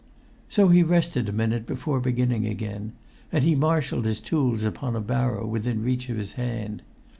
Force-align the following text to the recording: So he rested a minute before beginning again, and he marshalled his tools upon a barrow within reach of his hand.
So 0.49 0.69
he 0.69 0.81
rested 0.81 1.29
a 1.29 1.31
minute 1.31 1.67
before 1.67 1.99
beginning 1.99 2.47
again, 2.47 2.93
and 3.31 3.43
he 3.43 3.53
marshalled 3.53 4.05
his 4.05 4.19
tools 4.19 4.63
upon 4.63 4.95
a 4.95 4.99
barrow 4.99 5.45
within 5.45 5.83
reach 5.83 6.09
of 6.09 6.17
his 6.17 6.33
hand. 6.33 6.81